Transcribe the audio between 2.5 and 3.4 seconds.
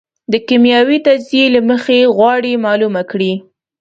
معلومه کړي.